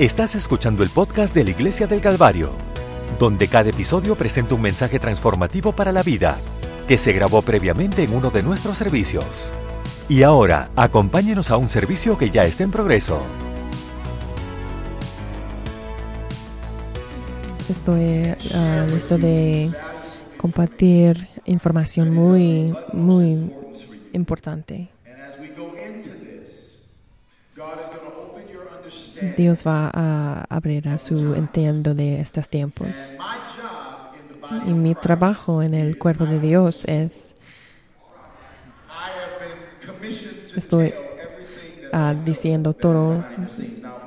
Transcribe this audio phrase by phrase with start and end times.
[0.00, 2.52] Estás escuchando el podcast de la Iglesia del Calvario,
[3.18, 6.38] donde cada episodio presenta un mensaje transformativo para la vida,
[6.88, 9.52] que se grabó previamente en uno de nuestros servicios.
[10.08, 13.20] Y ahora, acompáñenos a un servicio que ya está en progreso.
[17.68, 19.70] Estoy ah, listo de
[20.38, 23.52] compartir información muy, muy
[24.14, 24.88] importante.
[29.36, 33.16] Dios va a abrir a su entiendo de estos tiempos.
[34.66, 37.34] Y mi trabajo en el cuerpo de Dios es,
[40.56, 40.92] estoy
[41.92, 43.24] ah, diciendo todo,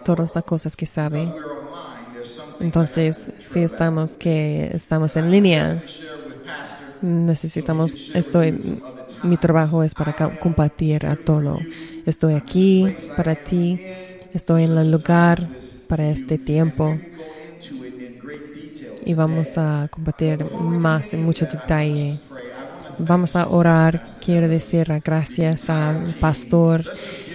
[0.04, 1.32] todas las cosas que sabe.
[2.60, 5.84] Entonces, si estamos que estamos en línea,
[7.02, 8.58] necesitamos, estoy,
[9.24, 11.60] mi trabajo es para compartir a todo.
[12.06, 13.80] Estoy aquí para ti,
[14.34, 15.40] estoy en el lugar
[15.88, 16.98] para este tiempo
[19.06, 22.20] y vamos a compartir más en mucho detalle.
[22.98, 26.86] Vamos a orar, quiero decir gracias al pastor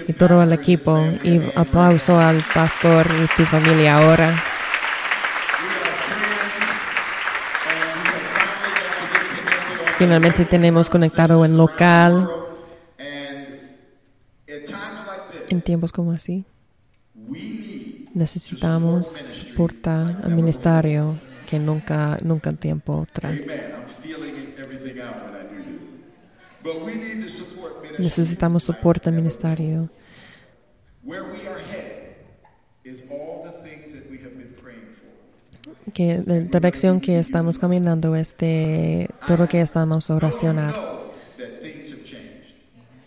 [0.06, 4.42] y todo el equipo y aplauso al pastor y su familia ahora.
[9.98, 12.30] Finalmente tenemos conectado en local.
[15.48, 16.44] En tiempos como así,
[18.14, 23.44] necesitamos soportar al ministerio que nunca, nunca tiempo trae.
[27.98, 29.88] Necesitamos soporte al ministerio.
[35.92, 40.74] que la dirección que estamos caminando es de todo lo que estamos oracionar.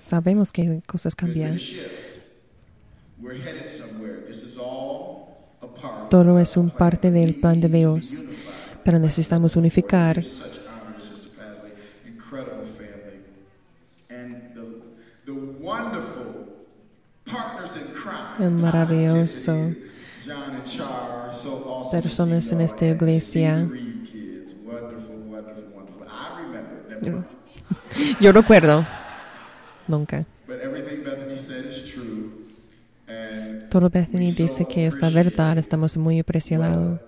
[0.02, 1.58] Sabemos que cosas cambian.
[6.12, 8.26] Todo es un parte del plan de Dios,
[8.84, 10.22] pero necesitamos unificar.
[18.42, 19.74] El maravilloso
[21.90, 23.70] personas en esta iglesia.
[28.20, 28.86] Yo recuerdo.
[29.88, 30.26] Nunca.
[33.72, 35.58] Todo Bethany dice que esta verdad.
[35.58, 37.00] Estamos muy impresionados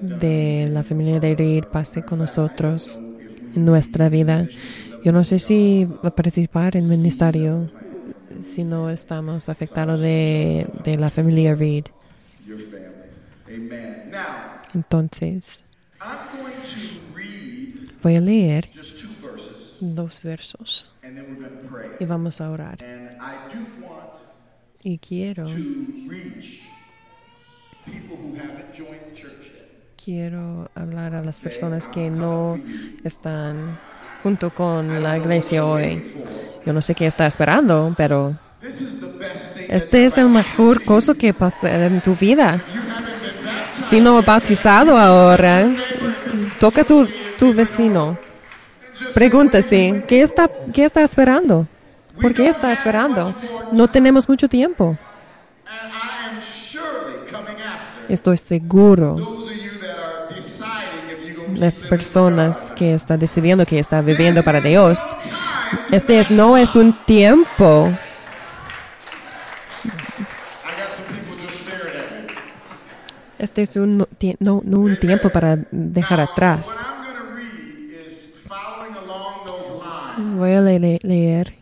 [0.00, 2.98] de la familia de Reed pase con nosotros
[3.54, 4.48] en nuestra vida.
[5.04, 7.70] Yo no sé si va a participar en ministerio
[8.42, 11.84] si no estamos afectados de, de la familia Reed.
[14.74, 15.62] Entonces,
[18.02, 18.70] voy a leer
[19.80, 20.90] dos versos
[22.00, 22.78] y vamos a orar.
[24.82, 25.44] Y quiero
[30.08, 32.58] quiero hablar a las personas que no
[33.04, 33.78] están
[34.22, 36.02] junto con la iglesia hoy.
[36.64, 38.34] Yo no sé qué está esperando, pero
[39.68, 42.62] este es el mejor cosa que pasa en tu vida.
[43.90, 45.68] Si no bautizado ahora,
[46.58, 47.06] toca tu,
[47.38, 48.16] tu vecino.
[49.12, 51.66] Pregúntase, ¿qué está, ¿qué está esperando?
[52.20, 53.34] ¿Por qué está esperando?
[53.72, 54.96] No tenemos mucho tiempo.
[58.08, 59.16] Estoy seguro.
[61.54, 65.00] Las personas que están decidiendo que están viviendo para Dios,
[65.90, 67.90] este no es un tiempo
[73.38, 73.98] Este es un,
[74.40, 76.90] no, no un tiempo para dejar atrás.
[80.16, 81.57] Voy a leer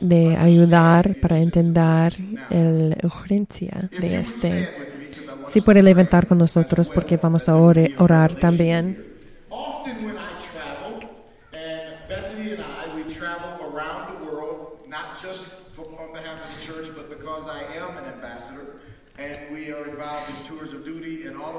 [0.00, 2.14] de ayudar para entender
[2.50, 4.68] la urgencia de este.
[5.48, 9.11] Si puede levantar con nosotros porque vamos a orar también.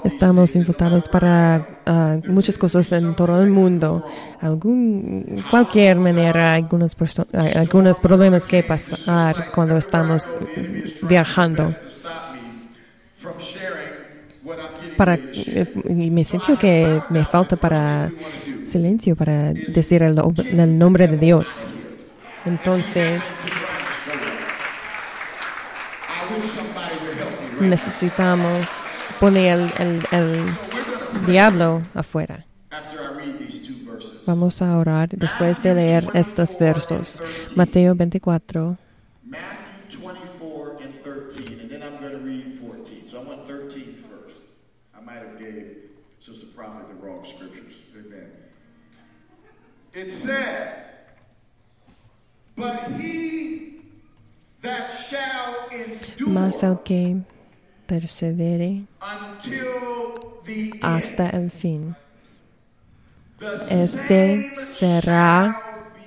[0.04, 4.06] Estamos invitados para uh, muchas cosas en todo el mundo.
[4.42, 6.96] Algún, cualquier manera, algunos,
[7.56, 10.28] algunos problemas que pasar cuando estamos
[11.04, 11.74] viajando.
[14.98, 18.12] Para, y me siento que me falta para
[18.66, 21.66] silencio para decir el nombre de Dios.
[22.46, 23.24] Entonces,
[27.62, 28.83] necesitamos
[34.26, 37.22] Vamos a orar después de leer estos versos.
[37.56, 38.78] Mateo 24.
[39.24, 41.60] Matthew 24 and 13.
[41.62, 43.08] And then I'm going to read 14.
[43.10, 44.42] So I want 13 first.
[44.94, 45.78] I might have gave
[46.20, 47.80] Sustain Prophet the wrong scriptures.
[47.96, 48.30] Amen.
[49.94, 50.80] It says,
[52.58, 53.84] But he
[54.62, 56.28] that shall endure
[57.94, 58.86] persevere
[60.82, 61.96] hasta el fin,
[63.70, 65.56] este será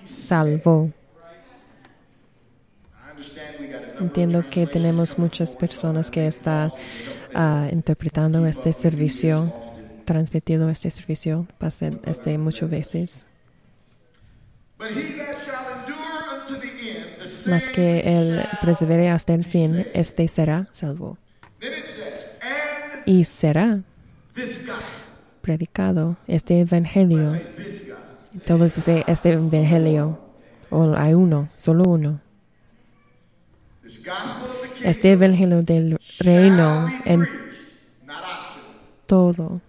[0.04, 0.90] salvo.
[4.00, 6.72] Entiendo que tenemos muchas personas so que están
[7.34, 9.52] ah, interpretando este servicio,
[10.04, 13.26] transmitiendo este servicio, pasa este muchas veces.
[17.48, 21.16] Mas que el persevere hasta el fin, este será salvo.
[23.06, 23.80] Y será
[25.40, 27.32] predicado este evangelio.
[28.44, 30.18] Todos dicen este evangelio.
[30.70, 32.20] O hay uno, solo uno.
[34.82, 37.26] Este evangelio del reino en
[39.06, 39.60] todo.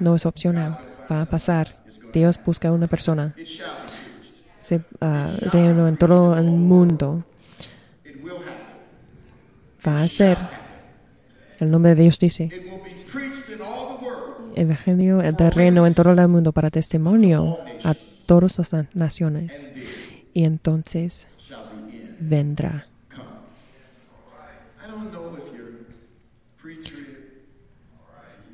[0.00, 0.78] No es opcional.
[1.10, 1.76] Va a pasar.
[2.12, 3.34] Dios busca una persona.
[4.60, 7.24] Se ah, reino en todo el mundo.
[9.86, 10.36] Va a ser.
[11.60, 12.50] El nombre de Dios dice.
[14.56, 17.94] Evangelio del reino en todo el mundo para testimonio a
[18.26, 19.68] todas las na- naciones.
[20.32, 21.26] Y entonces
[22.20, 22.86] vendrá.
[23.10, 23.24] Come.
[24.84, 25.86] I don't know if you're
[26.62, 27.44] pre-trib,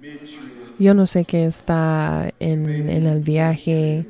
[0.00, 0.76] mid-trib.
[0.79, 4.06] Yo no sé qué está en, en el viaje.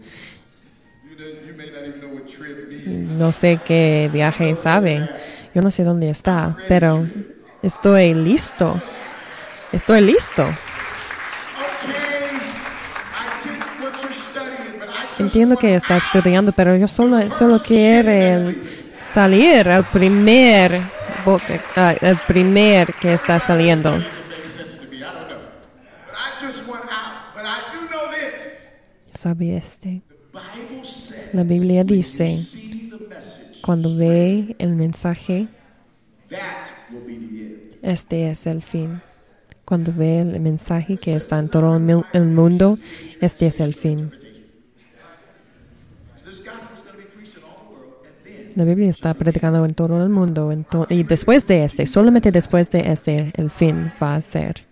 [2.87, 5.08] No sé qué viaje sabe.
[5.55, 7.06] Yo no sé dónde está, pero
[7.62, 8.81] estoy listo.
[9.73, 10.47] Estoy listo.
[15.19, 18.55] Entiendo que está estudiando, pero yo solo, solo quiero
[19.12, 20.81] salir al primer,
[21.25, 24.02] boca- ah, el primer que está saliendo.
[29.12, 30.02] ¿Sabe este?
[31.32, 32.38] La Biblia dice.
[33.62, 35.48] Cuando ve el mensaje,
[37.82, 39.00] este es el fin.
[39.64, 42.78] Cuando ve el mensaje que está en todo el mu- el mundo,
[43.20, 44.10] este es el fin.
[48.56, 50.52] La Biblia está predicando en todo el mundo.
[50.90, 54.64] y después de este, solamente después de este, el fin va a ser.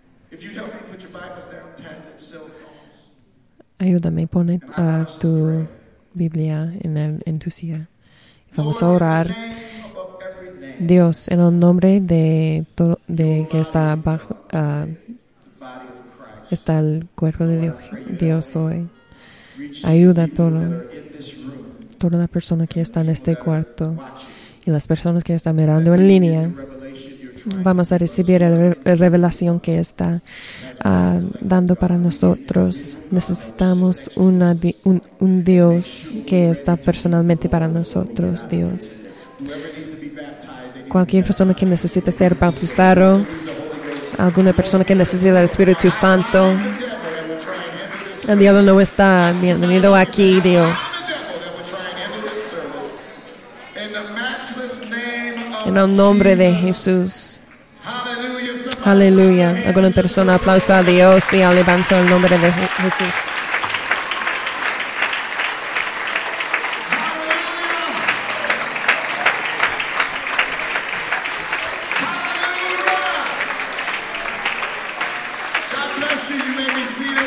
[3.77, 5.65] Ayúdame, pone ah, tu
[6.13, 7.87] Biblia en, el, en tu silla.
[8.55, 9.35] Vamos a orar.
[10.79, 14.85] Dios, en el nombre de, todo, de que está bajo, ah,
[16.49, 17.75] está el cuerpo de Dios,
[18.19, 18.87] Dios hoy.
[19.83, 20.83] Ayuda a todo,
[21.97, 23.95] toda la persona que está en este cuarto
[24.65, 26.51] y las personas que están mirando en línea.
[27.57, 30.21] Vamos a recibir la revelación que está
[30.83, 32.97] ah, dando para nosotros.
[33.11, 39.01] Necesitamos una un, Dios que está personalmente para nosotros, Dios.
[40.87, 43.25] Cualquier persona que necesite ser bautizado,
[44.17, 46.53] alguna persona que necesite el Espíritu Santo,
[48.27, 50.79] el diablo no está bienvenido aquí, Dios.
[55.65, 57.38] En el nombre de Jesús.
[58.83, 59.55] Aleluya.
[59.67, 63.15] Alguna persona aplausa a Dios y alabanza el nombre de Je- Jesús.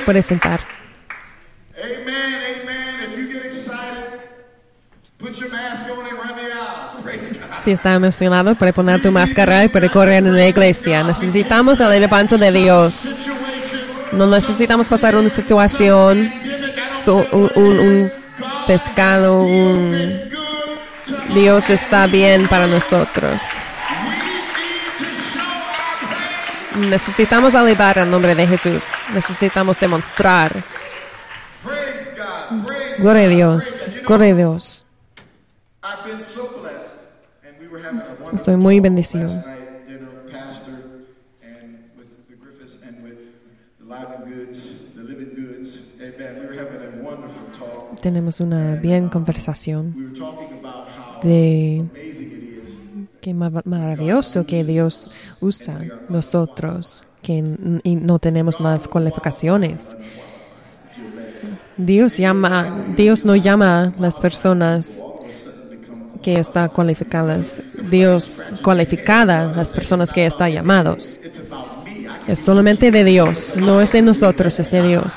[0.05, 0.61] Puede sentar.
[7.65, 11.05] Si está emocionado, puede poner tu máscara y puede correr en la iglesia.
[11.05, 13.17] Necesitamos el alabanza de Dios.
[14.11, 16.33] No necesitamos pasar una situación,
[17.07, 18.11] un,
[18.67, 19.47] pescado.
[21.33, 23.43] Dios está bien para nosotros.
[26.79, 28.87] Necesitamos alabar el nombre de Jesús.
[29.15, 30.53] Necesitamos demostrar.
[32.99, 33.29] Gloria a.
[33.29, 33.87] Dios.
[34.05, 34.85] Gloria a Dios.
[38.33, 39.29] Estoy muy bendecido.
[48.01, 51.85] Tenemos una bien conversación about how de
[53.21, 59.97] qué ma- maravilloso que Dios usa nosotros, que no tenemos las cualificaciones.
[61.77, 65.07] Dios llama, Dios no llama a las personas
[66.23, 67.61] que están cualificadas.
[67.91, 71.21] Dios cualificada las personas que están llamados.
[72.27, 75.17] Es solamente de Dios, no es de nosotros, es de Dios.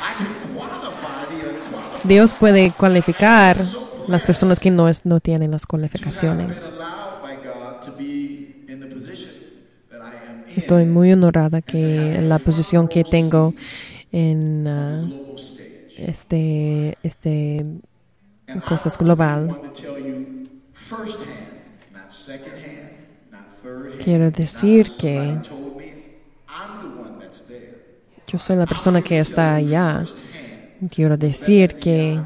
[2.04, 3.58] Dios puede cualificar
[4.08, 6.74] las personas que no, es- no tienen las cualificaciones.
[10.56, 13.54] Estoy muy honorada que la posición que tengo
[14.12, 14.66] en
[15.38, 15.96] stage.
[15.98, 17.66] este, este
[18.68, 19.60] cosas global.
[24.04, 25.40] Quiero decir que
[28.28, 30.04] yo soy la persona que está allá.
[30.94, 32.20] Quiero decir que,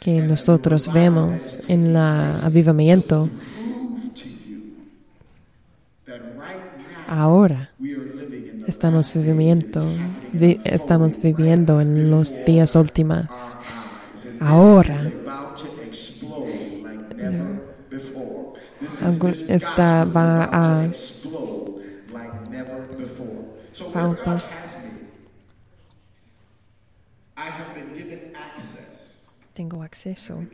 [0.00, 3.28] que nosotros vemos en el avivamiento
[7.08, 7.70] ahora.
[7.80, 9.86] we are living in the Estamos viviendo,
[10.32, 13.56] vi- estamos viviendo en los días últimos.
[14.40, 15.07] Ahora
[27.74, 30.44] been given access, tengo acceso.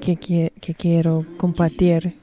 [0.00, 0.16] Que,
[0.60, 2.18] que quiero compartir.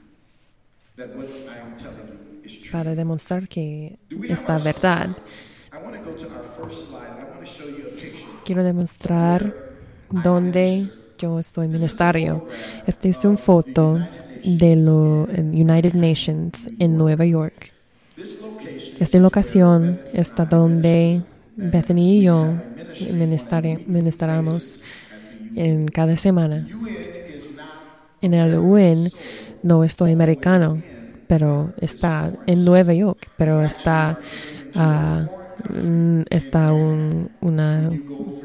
[2.71, 5.15] Para demostrar que esta verdad.
[5.71, 6.27] a.
[8.43, 9.55] Quiero demostrar
[10.11, 12.47] dónde yo estoy ministerio.
[12.87, 13.99] Esta es una foto
[14.43, 17.73] de lo en United Nations en Nueva York.
[18.99, 21.21] Esta locación está donde
[21.55, 22.53] Bethany y yo
[23.87, 24.81] ministramos
[25.55, 26.67] en cada semana.
[28.21, 29.11] En el UN
[29.63, 30.81] no estoy americano,
[31.27, 34.19] pero está en Nueva York, pero está
[34.73, 35.38] mm,
[36.29, 37.29] está un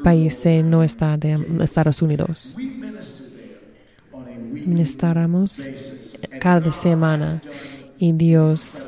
[0.02, 2.56] país no está de Estados Unidos.
[4.52, 5.60] Ministramos
[6.40, 7.42] cada semana
[7.98, 8.86] y Dios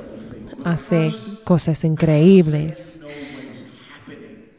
[0.65, 1.13] hace
[1.45, 3.01] cosas increíbles.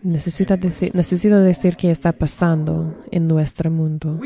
[0.03, 4.19] Necesita decir, necesito decir qué está pasando en nuestro mundo.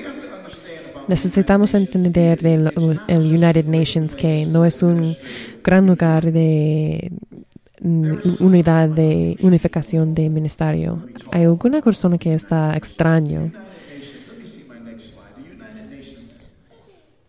[1.07, 2.71] Necesitamos entender del
[3.07, 5.15] el United Nations que no es un
[5.63, 7.35] gran lugar de mm,
[7.81, 11.05] unidad de unificación de ministerio.
[11.31, 13.51] Hay alguna persona que está extraño.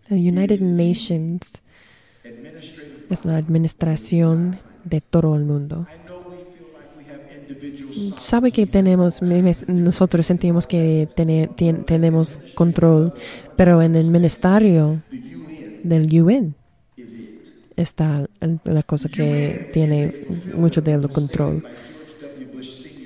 [0.09, 1.63] The United Nations
[3.09, 5.87] es la administración de todo el mundo.
[8.19, 11.09] Sabe que tenemos, nosotros sentimos que
[11.87, 13.15] tenemos control,
[13.57, 15.03] pero en el ministerio
[15.83, 16.55] del UN.
[17.77, 18.27] Está
[18.65, 20.13] la cosa que tiene
[20.55, 21.65] mucho del control.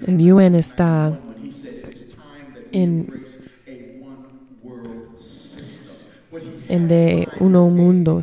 [0.06, 1.18] El UN está
[2.73, 3.23] en,
[6.68, 8.20] en de uno mundo,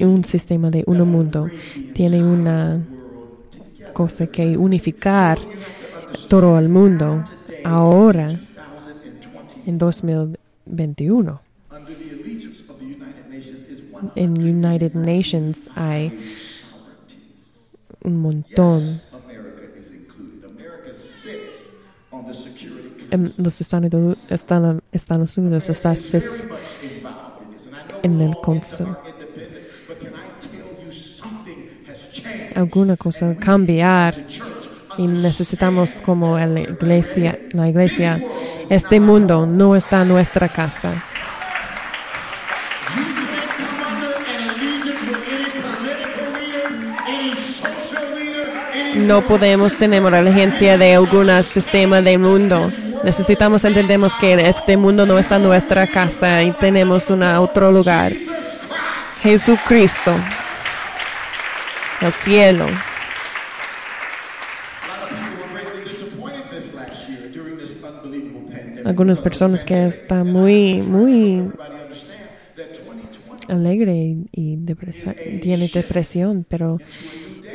[0.00, 1.48] un sistema de uno mundo.
[1.94, 2.80] Tiene una
[3.92, 5.38] cosa que unificar
[6.28, 7.24] todo el mundo
[7.64, 11.40] ahora 2020 en 2021.
[11.70, 16.18] under the allegiance of the United Nations is one En United Nations hay
[18.02, 19.00] un montón.
[23.10, 25.94] En los Estados Unidos, está
[28.02, 28.96] en el Consejo.
[32.54, 34.14] alguna cosa cambiar
[34.96, 38.22] y necesitamos como la iglesia, la iglesia,
[38.70, 41.04] este mundo no está en nuestra casa.
[48.96, 52.70] No podemos tener la agencia de algún sistema del mundo.
[53.02, 58.12] Necesitamos entendemos que este mundo no está nuestra casa y tenemos un otro lugar.
[59.22, 60.12] Jesucristo.
[62.00, 62.66] El cielo.
[68.84, 72.20] Algunas personas que están muy, muy Everybody understand
[72.56, 76.78] that 2020 alegre y depresa- tiene depresión, pero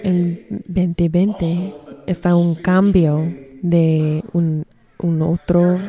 [0.03, 1.73] el 2020
[2.07, 3.23] está un cambio
[3.61, 4.65] de un,
[4.99, 5.79] un otro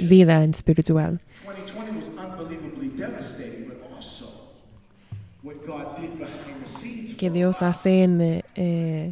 [0.00, 1.20] vida en espiritual.
[1.44, 4.26] 2020 was unbelievably devastating, but also
[5.42, 9.10] what God did behind the scenes Que Dios hace en, eh,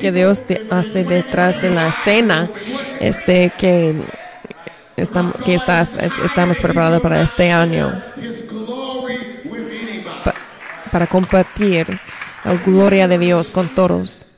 [0.00, 2.50] que Dios hace detrás de la escena
[3.00, 4.04] este que
[4.96, 7.92] estamos, que estamos preparados para este año
[10.96, 12.00] para compartir
[12.42, 14.30] la gloria de Dios con todos.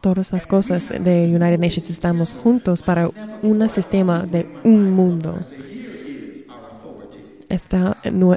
[0.00, 3.10] Todas las cosas de United Nations estamos juntos para
[3.42, 5.40] un sistema de un mundo.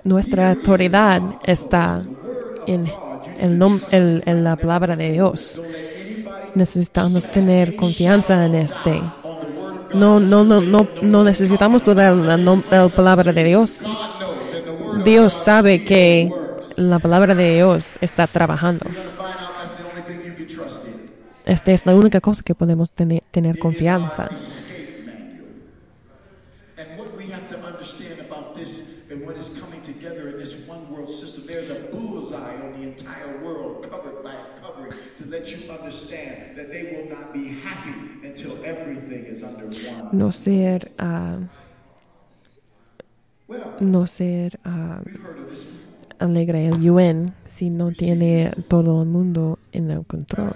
[0.03, 2.01] Nuestra autoridad está
[2.65, 5.61] en la palabra de Dios.
[6.55, 9.01] Necesitamos tener confianza en este.
[9.93, 13.79] No, no, no, no, no necesitamos toda la, palabra de Dios.
[15.03, 16.31] Dios sabe que
[16.75, 18.85] la palabra de Dios está trabajando.
[21.45, 24.29] Esta es la única cosa que podemos tener, tener confianza.
[40.11, 40.91] No ser,
[43.47, 45.03] Well, no ser before.
[46.19, 50.53] alegre el UN si no tiene todo el mundo en el control.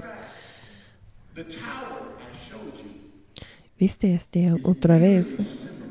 [3.79, 5.27] ¿Viste este otra vez?
[5.27, 5.85] similar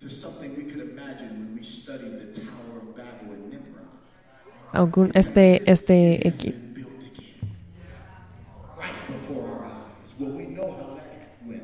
[0.00, 3.88] to something we could imagine when we studied the Tower of Babel in Nimrod.
[4.72, 7.56] Algún, este, este, equi- been built again
[8.78, 10.14] right before our eyes.
[10.18, 11.62] Well, we know how that went.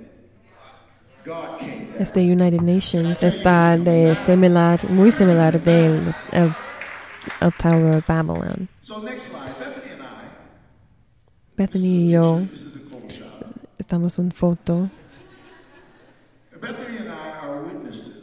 [1.99, 6.53] Este United Nations está de similar, muy similar del el,
[7.41, 8.69] el Tower of Babylon.
[11.57, 12.41] Bethany y yo
[13.79, 14.89] estamos en foto,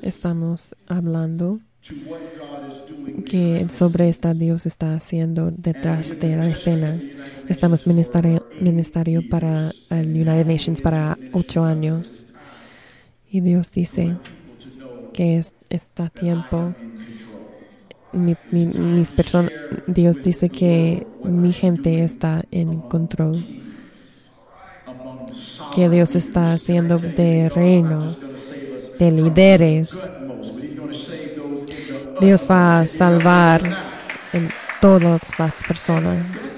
[0.02, 1.60] estamos hablando
[3.26, 7.02] que sobre esta Dios está haciendo detrás de la escena.
[7.50, 12.27] Estamos ministerio, ministerio para el United Nations para ocho años.
[13.30, 14.16] Y Dios dice
[15.14, 16.74] que es, está tiempo.
[18.14, 19.52] Mi, mi- mis personas,
[19.86, 23.44] Dios dice que mi gente está en control.
[25.76, 28.16] Que Dios está haciendo de reino,
[28.98, 30.12] de líderes.
[32.22, 33.62] Dios va a salvar
[34.34, 34.50] en
[34.82, 36.58] todas las personas.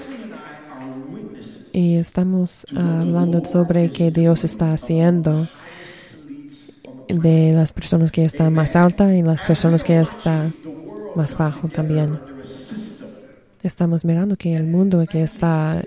[1.72, 5.48] Y estamos hablando sobre que Dios está haciendo
[7.12, 10.54] de las personas que están más altas y las personas que están
[11.14, 12.18] más bajo también.
[13.62, 15.84] Estamos mirando que el mundo que está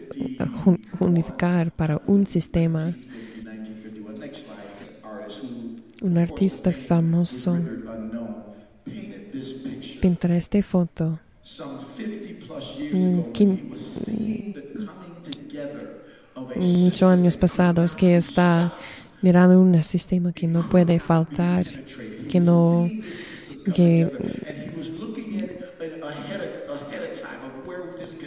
[1.00, 2.80] unificar para un sistema.
[2.86, 4.20] 1951.
[4.20, 4.58] Next slide.
[4.80, 7.58] This artist who Un artista famoso
[10.02, 13.30] pintará esta foto some 50 plus years Mm, ago.
[13.34, 16.04] quin- He was seeing the coming together
[16.36, 18.72] of a muchos años pasados que está
[19.24, 21.66] mirando un sistema que no puede faltar,
[22.30, 22.90] que no
[23.74, 24.12] que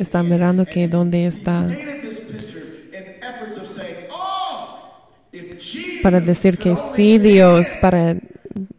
[0.00, 1.68] está mirando que dónde está
[6.02, 8.16] para decir que sí Dios para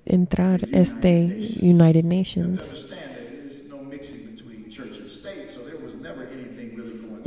[0.06, 2.88] entrar este United Nations.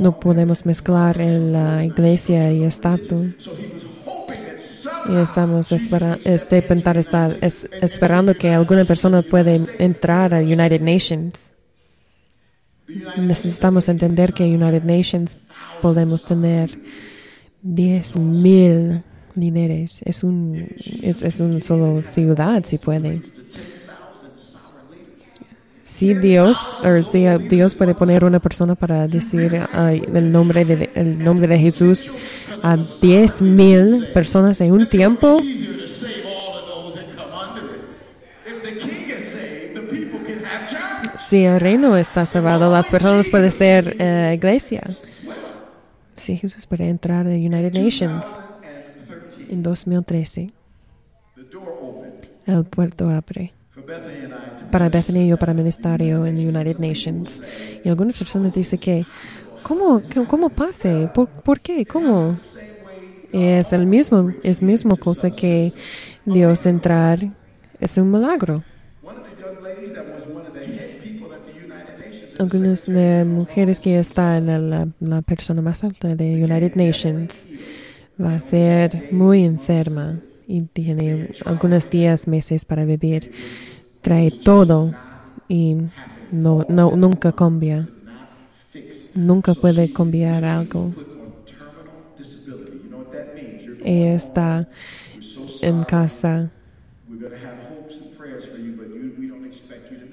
[0.01, 3.35] no podemos mezclar en la iglesia y estatus.
[5.09, 6.63] Y estamos este
[7.81, 11.55] esperando que alguna persona pueda entrar a United Nations.
[13.17, 15.37] Necesitamos entender que United Nations
[15.81, 16.77] podemos tener
[17.63, 19.03] 10.000
[19.35, 20.01] líderes.
[20.03, 20.55] Es un
[21.01, 23.21] es, es un solo ciudad si puede.
[26.01, 30.89] Si Dios o si Dios puede poner una persona para decir ay, el nombre de
[30.95, 32.11] el nombre de Jesús
[32.63, 35.39] a 10.000 personas en un tiempo.
[41.19, 44.81] Si el reino está cerrado, las personas pueden ser eh, iglesia.
[46.15, 48.25] Si Jesús puede entrar a United Nations
[49.51, 50.49] en 2013,
[51.35, 53.53] The door opened el puerto abre
[54.71, 57.41] para Bethany y yo para ministerio en United Nations.
[57.83, 59.05] Y algunas personas dicen que,
[59.63, 61.09] ¿cómo, cómo pase?
[61.13, 61.85] ¿Por, por qué?
[61.85, 62.37] ¿Cómo?
[63.31, 65.71] Y es el mismo, es mismo cosa que
[66.25, 67.19] Dios entrar,
[67.79, 68.63] es un milagro.
[72.39, 77.47] Algunas de mujeres que están en la, la persona más alta de United Nations
[78.19, 83.31] va a ser muy enferma y tiene algunos días, meses para vivir.
[84.01, 84.93] Trae todo
[85.47, 85.77] y
[86.31, 87.87] no, no, nunca cambia.
[89.15, 90.93] Nunca puede cambiar algo.
[93.83, 94.69] Ella está
[95.61, 96.51] en casa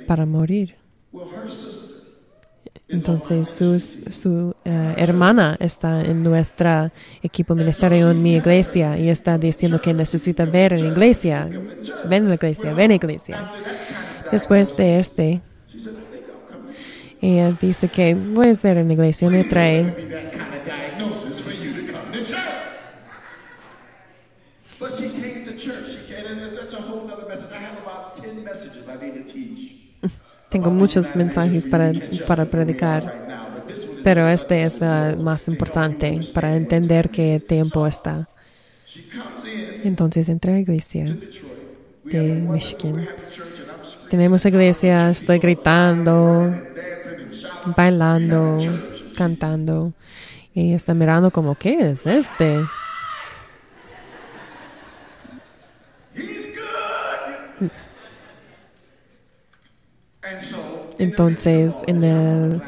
[0.07, 0.78] para morir.
[2.89, 6.91] Entonces su, su eh, hermana está en nuestro
[7.23, 11.49] equipo ministerio en mi iglesia y está diciendo que necesita ver en la iglesia.
[12.09, 13.51] Ven a la iglesia, ven a la iglesia.
[14.33, 15.43] Después de este,
[17.21, 19.95] ella dice que voy a estar en la iglesia, me trae.
[30.51, 31.93] Tengo muchos mensajes para,
[32.27, 33.67] para predicar,
[34.03, 38.29] pero este es el más importante para entender qué tiempo está.
[39.85, 41.05] Entonces entré a la iglesia
[42.05, 43.07] de Michigan.
[44.11, 46.55] Tenemos iglesia, estoy gritando,
[47.77, 48.59] bailando,
[49.15, 49.93] cantando.
[50.55, 52.65] Y está mirando como, ¿qué es este?
[60.99, 62.63] Entonces, en el,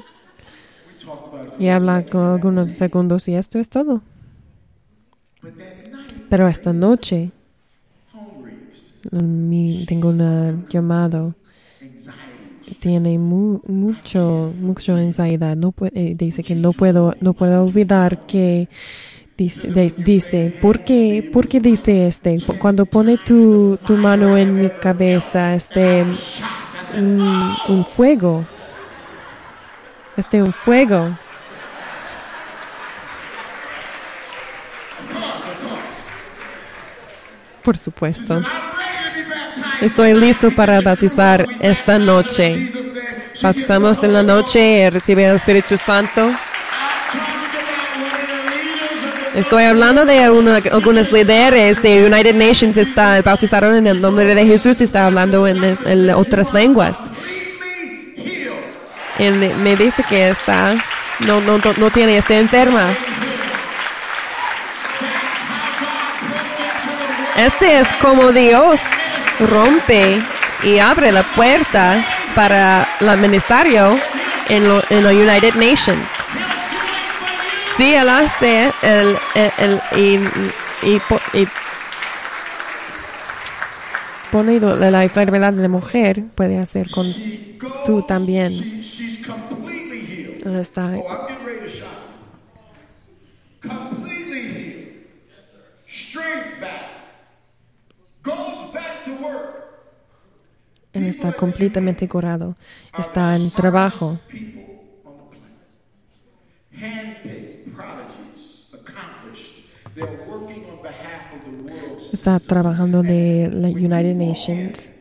[1.56, 4.02] Y habla con algunos segundos y esto es todo.
[6.28, 7.30] Pero esta noche
[9.10, 11.34] mi, tengo un llamado.
[12.78, 15.56] Tiene mu- mucho, mucho ansiedad.
[15.56, 18.68] No eh, dice que no puedo, no puedo olvidar que
[19.36, 22.38] dice, dice ¿por qué, por qué dice este?
[22.40, 26.04] Cu- Cuando pone tu, tu mano en mi cabeza, este,
[26.96, 28.44] un, un fuego.
[30.16, 31.16] Este, un fuego.
[37.62, 38.42] Por supuesto.
[39.80, 42.70] Estoy listo para bautizar esta noche.
[43.42, 46.30] Bautizamos en la noche y recibe el Espíritu Santo.
[49.34, 54.78] Estoy hablando de algunos líderes de United Nations está bautizaron en el nombre de Jesús
[54.82, 56.98] y está hablando en, otras lenguas.
[59.18, 60.74] me dice que está
[61.20, 62.94] no no no, no tiene está enferma.
[67.34, 68.82] Este es como Dios
[69.40, 70.20] rompe
[70.62, 73.98] y abre la puerta para el ministerio
[74.50, 76.11] en lo, en los United Nations.
[77.76, 81.00] Sí, él hace el, el, el- y, y,
[81.40, 81.48] y
[84.30, 87.06] pone la enfermedad de mujer, puede hacer con
[87.86, 88.52] tú también.
[90.60, 91.06] Está Oh.
[100.92, 102.56] Él está completamente curado.
[102.98, 104.18] Está en trabajo.
[112.22, 114.92] Está trabajando de la United Nations.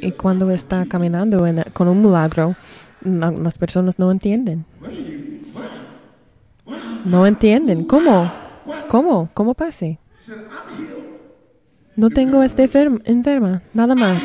[0.00, 2.54] Y cuando está caminando con un milagro,
[3.02, 4.64] la- las personas no entienden.
[7.04, 7.82] No entienden.
[7.84, 8.30] ¿Cómo?
[8.86, 9.28] ¿Cómo?
[9.34, 9.98] ¿Cómo pase?
[11.96, 14.22] No tengo enferma, enferma, nada más.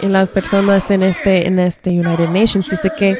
[0.00, 3.16] Y las personas en este, en este United Nations dice que,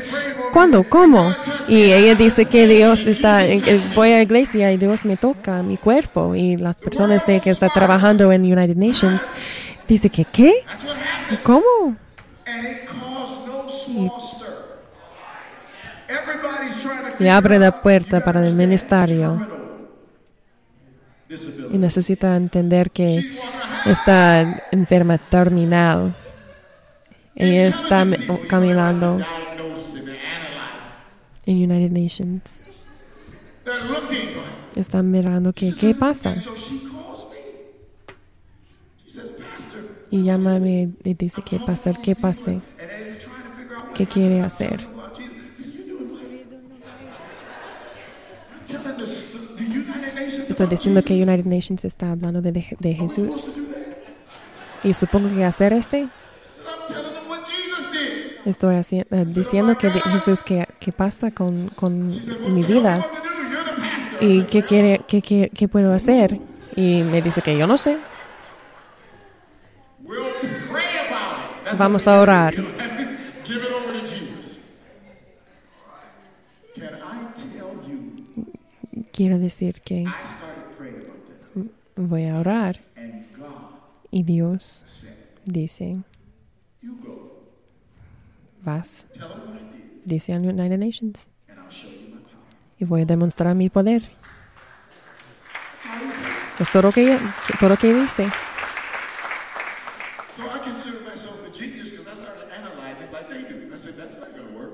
[0.52, 0.84] ¿cuándo?
[0.84, 1.34] ¿Cómo?
[1.68, 5.62] Y ella dice que Dios está, eh, voy a la iglesia y Dios me toca
[5.62, 6.34] mi cuerpo.
[6.34, 9.22] Y las personas de que está trabajando en United Nations
[9.88, 10.52] dice que, ¿qué?
[11.42, 11.96] ¿Cómo?
[13.96, 14.04] To
[17.18, 19.46] Y abre la puerta para el ministerio.
[21.72, 23.24] Y necesita entender que
[23.86, 26.14] está enferma terminal.
[27.36, 29.18] Ella está me- caminando
[31.46, 32.62] en United Nations.
[33.64, 34.30] They're looking.
[34.76, 36.34] Está mirando que, ¿qué pasa?
[40.10, 41.92] Y llámame y dice, ¿qué pasa?
[41.92, 42.34] ¿Qué what
[43.94, 44.86] ¿Qué quiere hacer?
[44.86, 45.18] about
[50.68, 53.58] diciendo que United Nations está hablando de, de, de Jesús.
[54.82, 56.08] Y supongo que hacer este,
[58.50, 62.08] estoy haci- eh, diciendo que Jesús, ¿qué, qué pasa con, con
[62.52, 63.04] mi vida?
[64.20, 66.38] ¿Y qué, quiere, qué, qué, qué puedo hacer?
[66.76, 67.98] Y me dice que yo no sé.
[71.78, 72.54] Vamos a orar.
[79.12, 80.04] Quiero decir que
[81.96, 82.80] voy a orar.
[84.10, 84.84] Y Dios
[85.44, 85.98] dice.
[88.64, 89.04] Vas,
[90.04, 91.28] dice a United Nations.
[92.78, 94.02] Y voy a demostrar mi poder.
[96.58, 97.18] Es todo lo que,
[97.60, 98.24] todo lo que dice.
[100.36, 103.72] So I consider myself a genius because I started analyzing like they do.
[103.72, 104.72] I said, That's not going to work.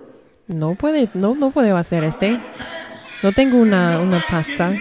[0.48, 2.38] No puede, no, no puedo hacer este.
[3.22, 4.72] No tengo una, una pasa.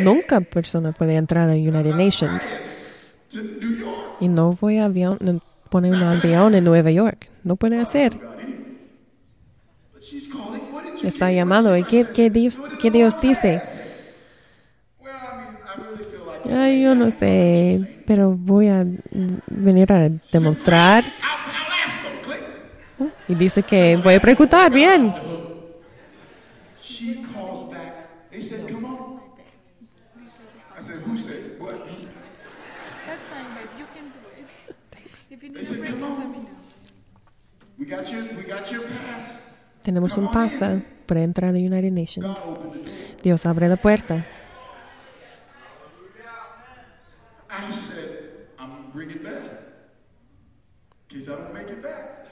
[0.00, 2.60] Nunca persona puede entrar a United Nations.
[4.20, 7.30] Y no voy a avión, no poner un avión en Nueva York.
[7.44, 7.78] No puede
[11.00, 11.32] you Está do?
[11.32, 11.76] llamado.
[11.76, 13.62] ¿Y qué, qué Dios, qué Dios dice?
[16.52, 18.84] Ay, yo no sé, pero voy a
[19.46, 21.04] venir a demostrar.
[23.28, 25.14] Y dice que voy a preguntar, bien.
[35.30, 36.48] If you need a break, just let me know.
[37.78, 39.38] We got your, we got your pass.
[39.82, 42.38] Tenemos un pasa para entrar a United God Nations.
[42.38, 42.84] the.
[43.22, 44.24] Dios abre la puerta.
[47.50, 48.18] I said,
[48.58, 49.58] I'm bringing Beth.
[51.10, 52.26] In case I don't make it back.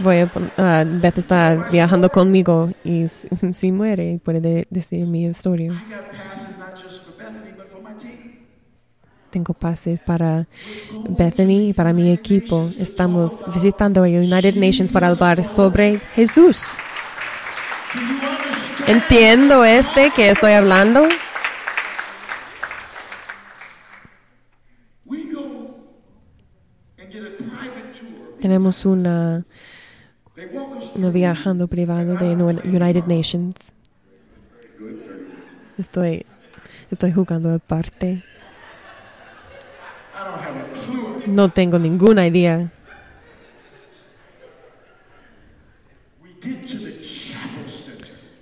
[0.00, 3.06] Voy a, ah, Beth está viajando conmigo y
[3.52, 5.70] si, muere puede de- decir mi historia.
[5.72, 6.04] I got
[9.34, 10.46] Tengo pases para
[11.08, 12.70] Bethany y para mi equipo.
[12.78, 16.76] Estamos visitando a United Nations para hablar sobre Jesús.
[18.86, 21.08] Entiendo este que estoy hablando.
[28.40, 29.44] Tenemos una,
[30.94, 33.72] una viajando privado de United Nations.
[35.76, 36.24] Estoy,
[36.88, 38.22] estoy jugando aparte.
[40.13, 40.13] I don't have a clue.
[41.26, 42.70] No tengo ninguna idea.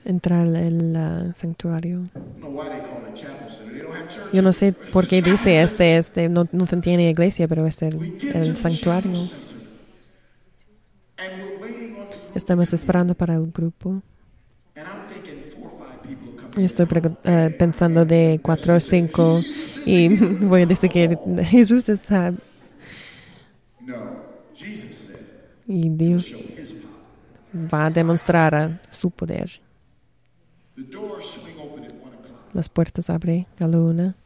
[0.05, 2.03] Entrar al ah, santuario.
[4.33, 8.19] Yo no sé por qué dice este, este, no, no tiene iglesia, pero es el,
[8.35, 9.21] el santuario.
[12.35, 14.03] Estamos esperando para el grupo.
[16.57, 16.87] Estoy
[17.25, 19.41] eh, pensando de cuatro o cinco
[19.87, 20.09] y
[20.45, 22.35] voy a decir que Jesús está
[25.67, 26.37] y Dios
[27.55, 29.61] va a demostrar su poder.
[32.53, 34.17] Las puertas abren a la una.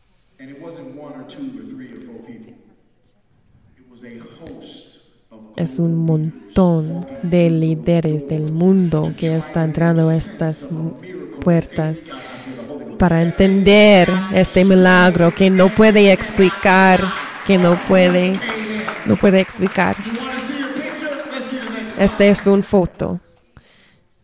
[5.57, 10.69] Es un montón de líderes del mundo que está entrando a estas
[11.47, 12.07] puertas
[12.99, 17.01] para entender este milagro que no puede explicar,
[17.47, 18.37] que no puede,
[19.05, 19.95] no puede explicar.
[22.01, 23.21] Esta es una foto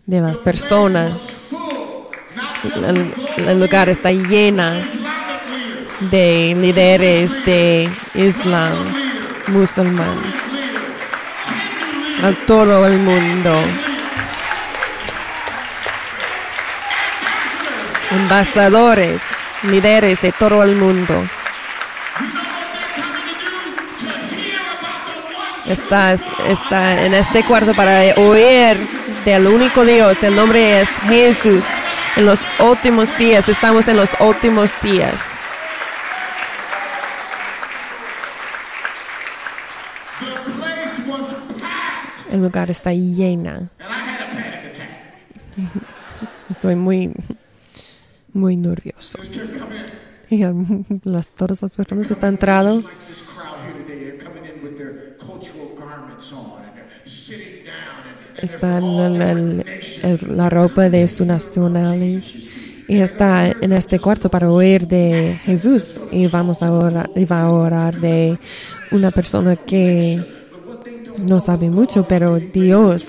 [0.04, 1.46] de las personas.
[3.37, 4.82] El, lugar está llena
[6.11, 8.94] de líderes de Islam,
[9.46, 10.18] musulmán,
[12.20, 13.91] a todo el mundo.
[18.12, 19.22] Embajadores,
[19.64, 21.25] líderes de todo el mundo.
[25.72, 28.77] está, está en este cuarto para oír
[29.25, 30.22] del único Dios.
[30.22, 31.64] El nombre es Jesús.
[32.16, 35.40] En los últimos días, estamos en los últimos días.
[42.31, 43.68] El lugar está llena.
[46.51, 47.12] Estoy muy,
[48.32, 49.18] muy nervioso.
[50.30, 50.44] Y
[51.04, 52.82] las, todas las personas están entrando.
[58.38, 59.64] Están en
[60.36, 62.40] la ropa de sus nacionales.
[62.88, 66.00] Y está en este cuarto para oír de Jesús.
[66.10, 68.38] Y vamos a orar, y va a orar de
[68.90, 70.20] una persona que
[71.26, 73.06] no sabe mucho, pero Dios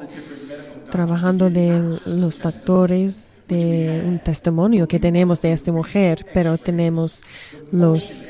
[0.91, 7.23] Trabajando de los factores de un testimonio que tenemos de esta mujer, pero tenemos
[7.71, 8.23] los,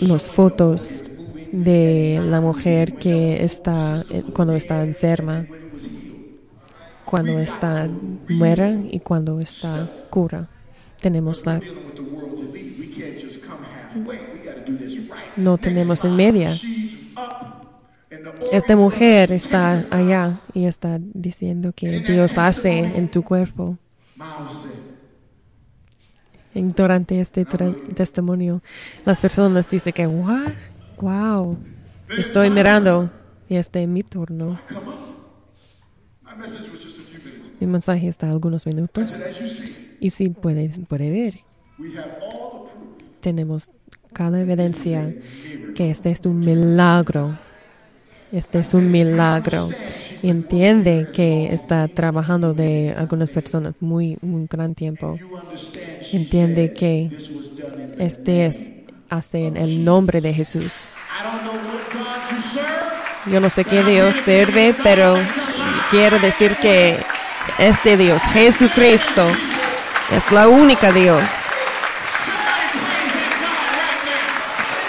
[0.00, 1.02] los fotos
[1.52, 5.46] de la mujer que está eh, cuando está enferma,
[7.04, 7.88] cuando está
[8.28, 10.48] muera y cuando está cura.
[11.00, 12.78] Tenemos la, dealing with the world's elite.
[12.78, 14.18] We can't just come halfway.
[14.32, 15.23] We got to do this right.
[15.36, 16.50] No tenemos en media.
[18.52, 23.76] Esta mujer está allá y está diciendo que Dios hace en tu cuerpo.
[26.54, 28.62] En- durante este testimonio,
[29.04, 30.52] las personas dicen que, "What?
[30.98, 31.58] wow,
[32.16, 33.10] estoy mirando
[33.48, 34.58] y este es mi turno.
[36.26, 37.52] a minutes.
[37.60, 39.24] Mi mensaje está algunos minutos
[40.00, 41.40] y si puede, puede ver,
[43.20, 43.70] tenemos
[44.14, 45.12] cada evidencia
[45.74, 47.36] que este es un milagro.
[48.32, 49.68] Este es un milagro.
[50.22, 55.18] Entiende que está trabajando de algunas personas muy, un gran tiempo.
[56.12, 57.10] Entiende que
[57.98, 58.72] este es
[59.10, 60.92] hace en el nombre de Jesús.
[63.26, 65.16] Yo no sé qué Dios sirve, pero
[65.90, 66.96] quiero decir que
[67.58, 69.26] este Dios, Jesucristo,
[70.10, 71.53] es la única Dios.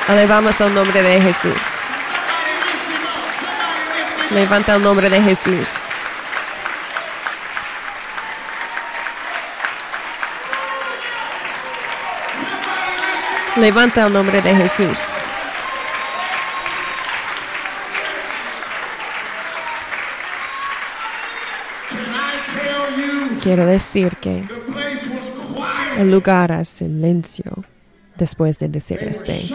[0.07, 1.61] Alabamos el nombre de Jesús.
[4.29, 5.69] Levanta el nombre de Jesús.
[13.57, 14.99] Levanta el nombre de Jesús.
[23.41, 24.43] Quiero decir que
[25.97, 27.63] el lugar a silencio
[28.17, 29.45] después de decir este.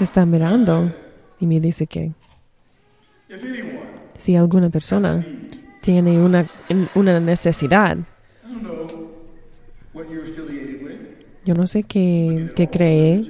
[0.00, 0.90] Está mirando.
[1.40, 2.12] Y me dice que
[4.16, 5.24] si alguna persona
[5.80, 6.50] tiene una,
[6.94, 7.96] una necesidad,
[11.44, 13.22] yo no sé qué, qué cree,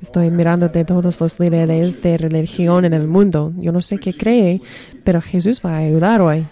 [0.00, 4.12] estoy mirando de todos los líderes de religión en el mundo, yo no sé qué
[4.14, 4.60] cree,
[5.04, 6.46] pero Jesús va a ayudar hoy.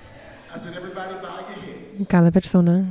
[2.09, 2.85] Cada persona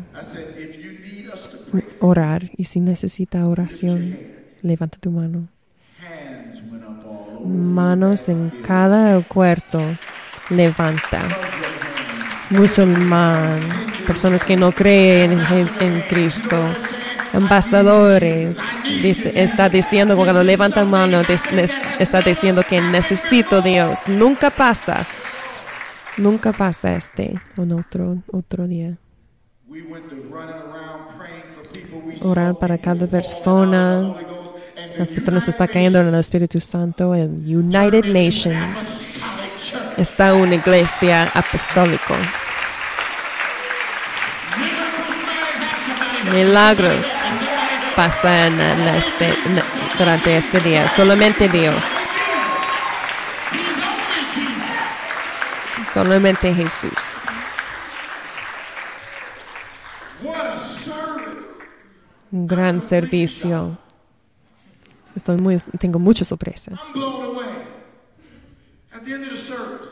[1.99, 4.17] orar y si necesita oración,
[4.61, 5.47] levanta tu mano.
[7.45, 9.81] Manos en cada cuarto,
[10.49, 11.21] levanta.
[12.49, 13.59] Musulmán,
[14.05, 16.57] personas que no creen en, en Cristo,
[17.33, 18.57] embajadores,
[19.01, 21.41] dice- está diciendo cuando levanta mano, des-
[21.99, 24.07] está diciendo que necesito Dios.
[24.07, 25.05] Nunca pasa,
[26.17, 28.97] nunca pasa este un otro otro día.
[32.21, 34.15] Orar para cada persona.
[35.09, 37.13] Personas United están cayendo en el Espíritu Santo.
[37.15, 39.07] El United Nations
[39.97, 42.15] está una iglesia apostólica.
[46.33, 47.07] Milagros
[47.95, 49.63] pasan en este, en-
[49.97, 50.89] durante este día.
[50.89, 51.83] Solamente Dios.
[55.93, 56.91] Solamente Jesús.
[62.31, 63.77] Un gran servicio.
[65.17, 66.79] Estoy muy, tengo mucha sorpresa.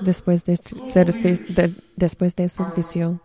[0.02, 0.60] Después de,
[1.50, 3.20] de- después de servicio,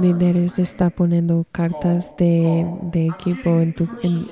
[0.00, 4.26] líderes está poniendo cartas de, de equipo en tu, en-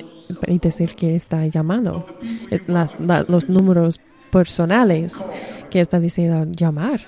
[0.47, 2.05] y decir que está llamando.
[2.51, 4.01] Eh, las- la- los números
[4.31, 5.27] personales
[5.71, 7.01] que está diciendo llamar.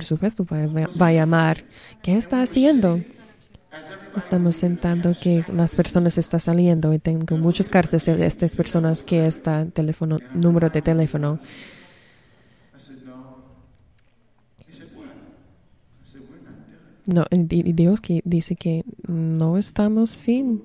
[0.00, 1.62] Por supuesto, va, a- llamar.
[2.02, 3.02] ¿Qué está haciendo?
[4.16, 9.26] Estamos sentando que las personas están saliendo y tengo muchas cartas de estas personas que
[9.26, 11.38] está teléfono, número de teléfono.
[17.06, 17.26] No.
[17.30, 20.62] Y Dios que dice que no estamos fin.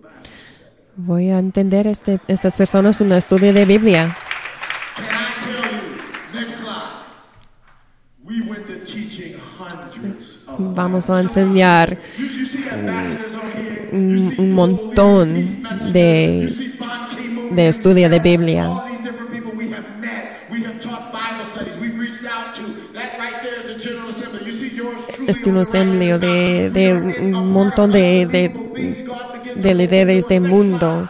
[0.96, 4.16] Voy a entender este, estas personas un estudio de Biblia.
[4.96, 5.08] Can I
[5.44, 6.40] tell you?
[6.40, 6.96] Next slide.
[8.24, 13.36] We went to teaching hundreds of Vamos a enseñar here.
[13.92, 15.46] un, un montón
[15.92, 16.54] de,
[17.52, 18.70] de estudio de Biblia.
[23.78, 24.26] Truly
[25.28, 31.10] Este un asambleo de, de un montón de, de, de líderes del mundo.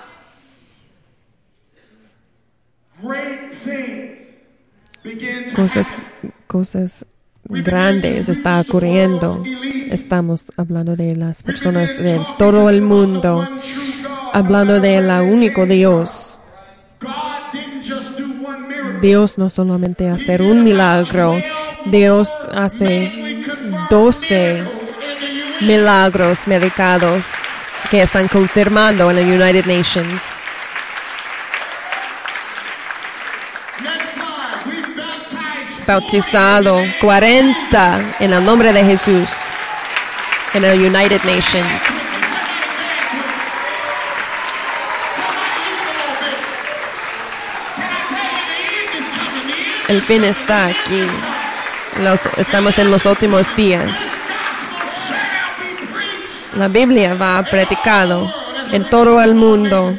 [5.56, 5.88] Cosas,
[6.48, 7.06] cosas
[7.50, 9.44] grandes está ocurriendo.
[9.90, 13.48] Estamos hablando de las personas de todo el mundo,
[14.34, 16.40] hablando del único Dios.
[19.02, 21.36] Dios no solamente hacer un milagro,
[21.86, 23.44] Dios hace
[23.90, 24.64] 12
[25.62, 27.28] milagros medicados
[27.90, 30.22] que están confirmando en la United Nations.
[33.84, 34.66] Next slide.
[34.66, 39.30] We baptized Bautizado 40 en el nombre de Jesús
[40.56, 41.82] en la United Nations.
[49.88, 51.06] El fin está aquí.
[52.38, 54.18] Estamos en los últimos días.
[56.58, 58.34] La Biblia va predicado
[58.72, 59.94] en todo el mundo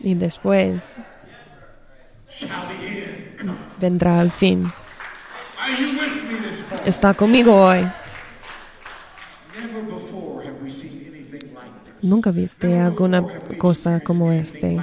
[0.00, 1.00] y después
[3.80, 4.72] vendrá el fin.
[6.84, 7.84] Está conmigo hoy.
[12.02, 13.24] Nunca viste alguna
[13.58, 14.78] cosa como este.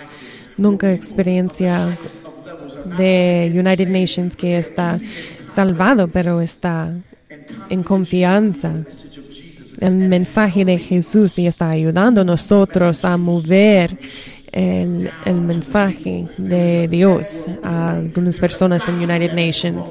[0.57, 1.97] Nunca experiencia
[2.97, 4.99] de United Nations que está
[5.45, 6.91] salvado, pero está
[7.69, 8.73] en confianza.
[9.79, 13.97] El mensaje de Jesús y está ayudando a nosotros a mover
[14.53, 19.89] el, mensaje de Dios a algunas personas en United Nations.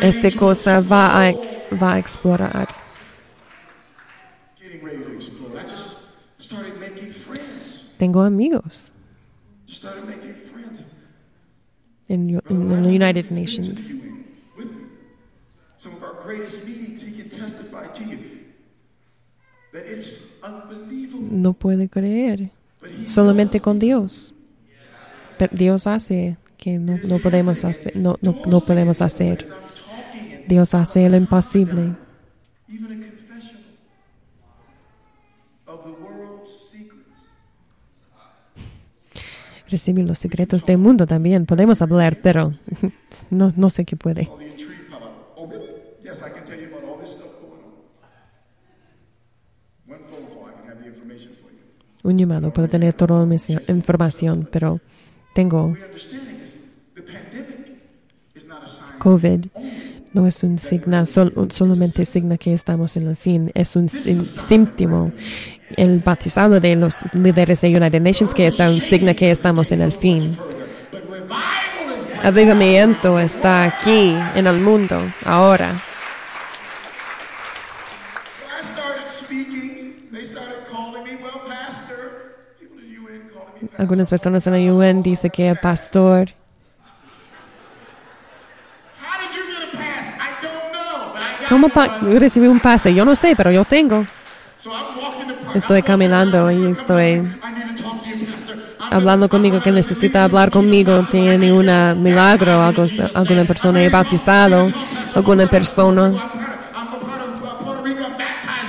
[0.00, 1.32] Esta cosa va a,
[1.80, 2.68] va a explorar.
[7.98, 8.92] Tengo amigos
[12.08, 13.96] en, en United Nations.
[15.76, 18.35] Some of our greatest meetings, he can testify to you.
[21.20, 22.50] No puede creer.
[23.04, 24.34] Solamente con Dios.
[25.38, 27.96] Pero Dios hace que no, no podemos hacer.
[27.96, 29.46] No, no, no podemos hacer.
[30.48, 31.94] Dios hace lo imposible.
[39.68, 41.44] Recibe los secretos del mundo también.
[41.44, 42.54] Podemos hablar, pero
[43.30, 44.28] no, no sé qué puede.
[52.06, 54.80] Un llamado puede tener toda misi- información, pero
[55.34, 55.74] tengo.
[58.98, 59.46] COVID.
[60.12, 63.50] No es un signo, sol- solamente signo que estamos en el fin.
[63.54, 65.10] Es un síntoma.
[65.76, 69.82] El batizado de los líderes de United Nations que es un signo que estamos en
[69.82, 70.36] el fin.
[72.22, 75.72] Avivamiento está aquí en el mundo ahora.
[78.40, 80.08] So I started speaking.
[80.12, 82.36] They started calling me, well, Pastor.
[82.58, 83.55] People in the UN calling me Pastor.
[83.78, 86.30] Algunas personas en la UN dicen que el pastor.
[91.48, 91.68] ¿Cómo
[92.18, 92.92] recibí un pase?
[92.92, 94.04] Yo no sé, pero yo tengo.
[94.58, 95.56] So I'm walking the park.
[95.56, 97.22] Estoy caminando y estoy
[98.90, 101.02] hablando conmigo que necesita hablar conmigo.
[101.04, 104.68] Tiene un milagro, algo, alguna persona he bautizado,
[105.14, 106.12] alguna persona,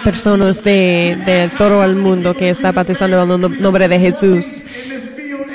[0.03, 4.63] personas de, todo el mundo que está bautizando el nombre de Jesús,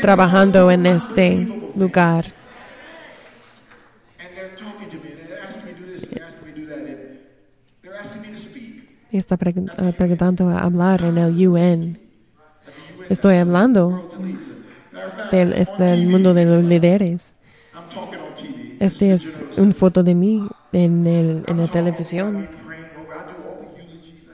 [0.01, 2.27] trabajando en este lugar.
[9.11, 11.99] Y está eh, preguntando a hablar en el UN.
[13.11, 14.09] Estoy hablando
[15.31, 17.35] del, mundo de los líderes.
[18.81, 19.29] Este es
[19.59, 22.49] una foto de mí en, el, en la televisión.
[22.73, 23.15] praying over.
[23.15, 24.29] I do all the eulogies.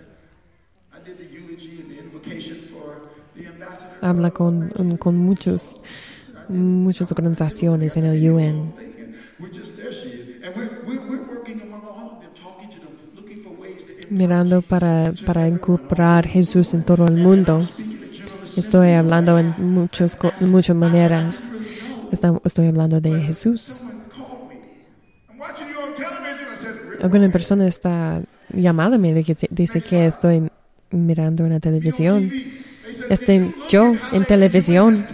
[0.93, 3.03] I, I did the eulogy and the invocation for
[3.35, 3.88] the ambassador.
[4.01, 5.80] Habla con, con muchos,
[6.49, 8.72] muchas organizaciones en el UN.
[14.11, 17.61] Mirando para, para incorporar Jesús en todo el mundo.
[18.57, 21.53] Estoy hablando en muchos, muchas maneras.
[22.11, 23.84] Estoy hablando de Jesús.
[24.49, 24.57] Me.
[27.05, 28.22] Alguna persona está
[28.53, 30.51] llamándome dice- dice que estoy
[30.90, 32.30] mirando en la televisión.
[33.11, 35.05] Este, yo en televisión.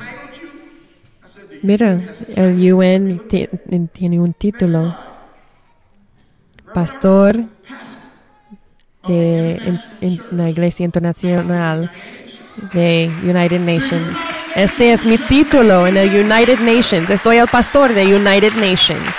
[1.63, 2.01] Mira,
[2.37, 3.49] el UN ti-
[3.93, 4.95] tiene un título.
[6.75, 7.37] Pastor
[9.07, 9.79] de
[10.33, 11.91] la Iglesia Internacional
[12.73, 14.19] de United Nations.
[14.57, 17.09] Este es mi título en el United Nations.
[17.11, 19.15] Estoy el pastor de United Nations.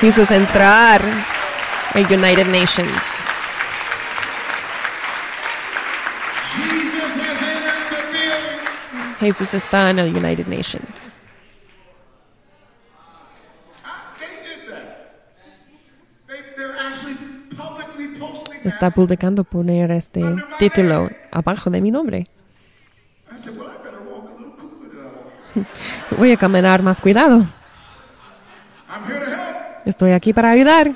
[0.00, 1.00] Jesús entrar
[1.94, 2.90] en United Nations.
[9.20, 11.14] Jesús está en el United Nations.
[18.64, 20.22] Está publicando poner este
[20.58, 22.28] título abajo de mi nombre.
[26.18, 27.46] Voy a caminar más cuidado.
[28.88, 29.86] I'm here to help.
[29.86, 30.94] Estoy aquí para ayudar.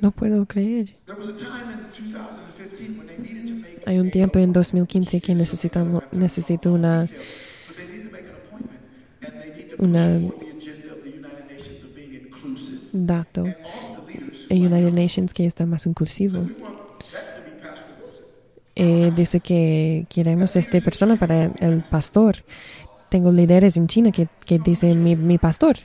[0.00, 0.96] No puedo creer.
[1.06, 4.52] There was a time in 2015 when they needed to make Hay un tiempo en
[4.52, 7.06] 2015 que necesitamos necesito una,
[9.78, 10.20] una
[12.92, 13.44] dato
[14.48, 16.46] en United Nations que está más inclusivo.
[18.74, 22.36] Eh, dice que queremos esta persona para el pastor.
[23.10, 25.76] Tengo líderes en China que, que dicen mi, mi pastor.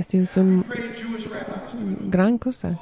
[0.00, 0.64] Esto es una
[2.08, 2.78] gran cosa.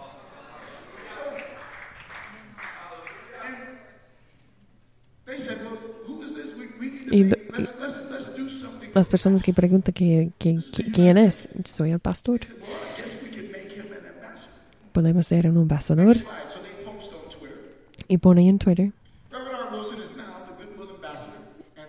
[7.11, 7.25] Y.
[8.95, 12.41] Las personas que preguntan que, que- que- quién es, soy el pastor.
[14.93, 16.16] Podemos ser un embajador
[18.09, 18.93] y pone en Twitter.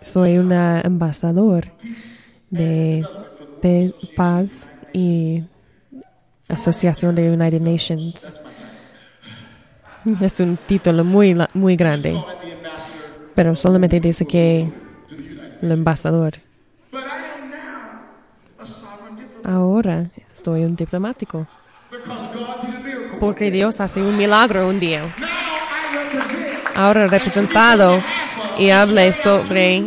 [0.02, 1.66] Soy una embajador
[2.50, 3.06] de
[3.62, 5.44] pe- paz y
[6.48, 8.40] asociación de United Nations.
[10.22, 12.20] Es un título muy muy grande,
[13.36, 14.70] pero solamente dice que
[15.62, 16.34] el embajador.
[19.44, 21.48] Ahora estoy un diplomático
[23.20, 25.04] porque Dios hace un milagro un día.
[26.76, 28.02] Ahora representado
[28.58, 29.84] y hablé sobre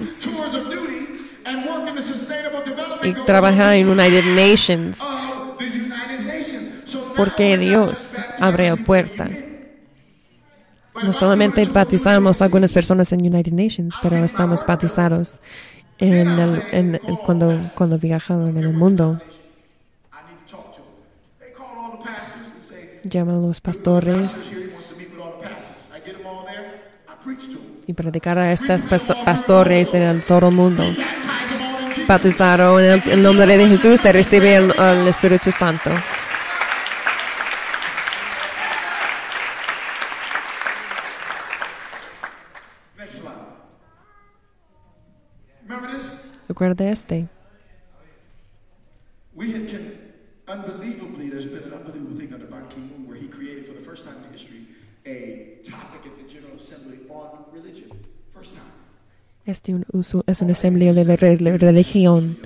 [3.03, 4.99] y trabajar en United Nations
[7.17, 9.29] porque Dios abrió people puerta.
[11.03, 14.63] No solamente batizamos a algunas personas en United Nations, pero estamos
[16.73, 17.99] en- cuando, cuando
[18.49, 19.21] en el mundo.
[23.05, 25.67] Llaman a los pastores "Pastor's here, he wants to meet with all the pastors.
[25.93, 27.83] I get them all there, I preach to them.
[27.87, 30.85] y predicar a estos pas- pastores en todo el mundo.
[32.13, 35.89] Bautizaron en el, el nombre de Jesús, se recibe el, el Espíritu Santo.
[42.99, 43.33] Next slide.
[45.67, 46.19] Remember this?
[46.49, 47.29] Recuerda este.
[49.35, 50.13] We had can
[50.47, 52.35] unbelievably, there's been an unbelievable thing
[59.45, 62.37] Este un uso, es una asamblea de la re- la religión.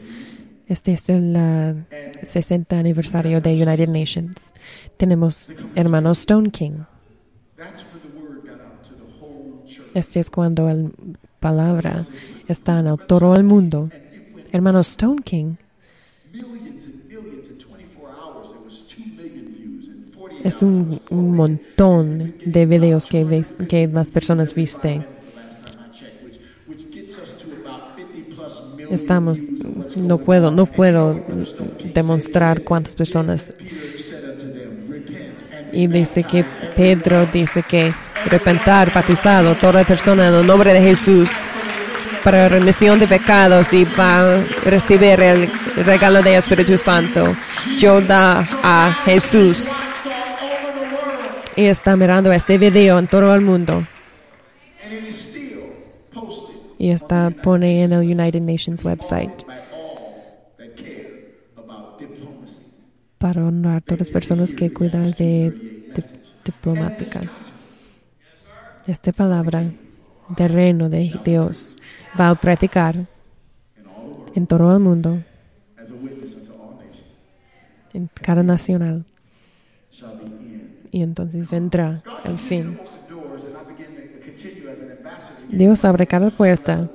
[0.66, 1.74] Este es el ah,
[2.22, 4.52] 60 aniversario de United Nations.
[4.96, 6.84] Tenemos hermano Stone King.
[9.94, 10.90] Este es cuando la
[11.40, 12.04] palabra
[12.48, 13.90] está en el todo el mundo.
[14.52, 15.56] Hermano Stone King
[16.32, 18.50] Millions and millions in 24 hours.
[18.52, 24.54] There was 2 million views in 48 es un, montón de videos que, las personas
[24.54, 25.02] viste.
[28.90, 29.40] Estamos,
[29.96, 31.20] no puedo, no puedo
[31.94, 33.52] demostrar cuántas personas.
[35.72, 37.92] Y dice que Pedro dice que
[38.26, 41.30] repentar, bautizado, toda persona en el nombre de Jesús
[42.24, 45.50] para remisión de pecados y va a recibir el
[45.84, 47.36] regalo del Espíritu Santo.
[47.78, 49.68] Yo da a Jesús
[51.54, 53.86] y está mirando este video en todo el mundo
[56.78, 59.44] y está pone en el United Nations website.
[63.18, 65.90] para honrar a todas las personas que cuidan de,
[66.44, 67.20] diplomática.
[68.86, 69.70] Esta palabra
[70.36, 71.76] del reino de Dios
[72.18, 73.06] va a practicar
[74.34, 75.22] en todo el mundo,
[77.92, 79.04] en cada nacional,
[80.92, 82.78] y entonces vendrá el fin.
[85.48, 86.88] Dios abre cada puerta.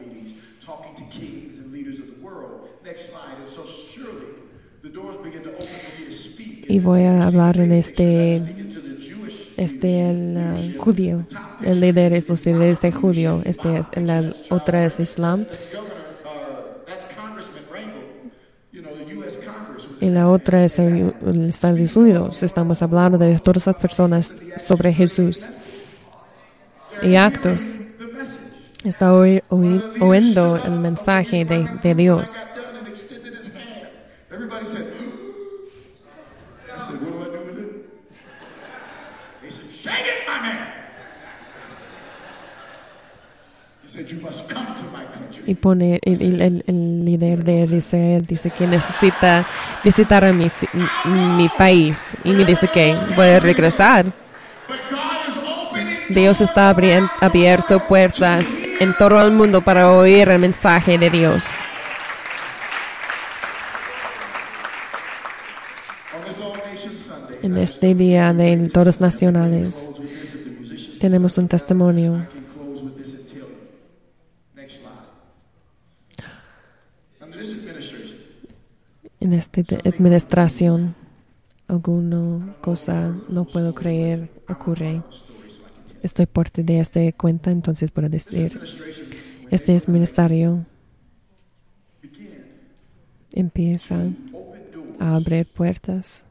[6.67, 8.41] Y voy a hablar en este
[9.57, 11.25] este el uh, judío,
[11.61, 15.45] el líder es los líderes de judío, este es la otra es Islam.
[19.99, 21.13] Y la otra es el
[21.47, 22.41] Estados Unidos.
[22.41, 25.53] Estamos hablando de todas las personas sobre Jesús.
[27.03, 27.81] Y actos.
[28.83, 32.47] Está oyendo el mensaje de, de Dios.
[45.45, 49.45] Y pone el, el- el- líder de Israel dice que necesita
[49.83, 50.45] visitar a mi,
[51.37, 51.99] mi país.
[52.23, 54.05] Y me dice que voy a regresar.
[56.13, 58.47] Dios está abierto puertas
[58.81, 61.45] en todo el mundo para oír el mensaje de Dios.
[67.41, 69.89] En este día de todos nacionales
[70.99, 72.27] tenemos un testimonio.
[79.19, 80.93] En esta administración,
[81.67, 85.01] alguna cosa no puedo creer ocurre.
[86.01, 88.61] Estoy parte de esta cuenta, entonces puedo decir,
[89.49, 90.65] este es ministerio
[93.33, 94.13] empieza
[94.99, 96.25] a abrir puertas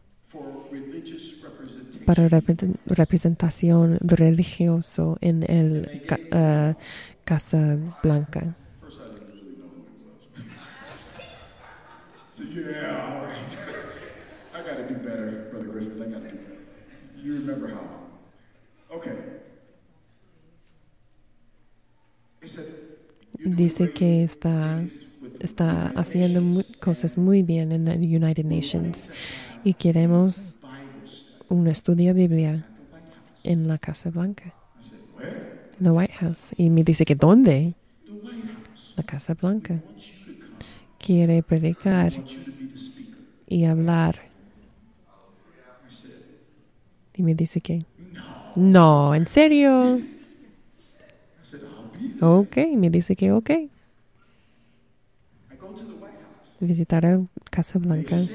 [2.04, 6.74] para repre- representación religioso en el ca- ah,
[7.24, 8.56] Casa Blanca.
[18.90, 19.12] Okay.
[22.39, 22.39] He said, "You're doing
[23.44, 24.84] Dice que está,
[25.38, 29.08] está haciendo cosas muy bien en la United Nations
[29.64, 32.66] y queremos Bible study." un estudio de Biblia
[33.42, 34.54] en la Casa Blanca,
[35.78, 36.50] en la White House.
[36.56, 37.74] Y me dice que ¿dónde?
[38.96, 39.80] La Casa Blanca.
[40.98, 42.12] Quiere predicar
[43.46, 44.16] y hablar.
[47.14, 47.84] Y me dice que
[48.56, 49.98] no, ¿en serio?
[49.98, 50.02] I
[51.42, 52.09] said, I'll be there.
[52.20, 53.50] Ok, me dice que ok.
[56.60, 58.28] Visitar a Casa Blanca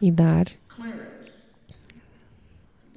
[0.00, 0.48] y dar